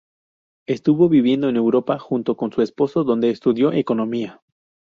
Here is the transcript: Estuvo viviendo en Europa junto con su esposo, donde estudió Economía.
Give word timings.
Estuvo 0.67 1.09
viviendo 1.09 1.47
en 1.47 1.57
Europa 1.57 1.99
junto 1.99 2.35
con 2.35 2.51
su 2.51 2.63
esposo, 2.63 3.03
donde 3.03 3.29
estudió 3.29 3.71
Economía. 3.71 4.41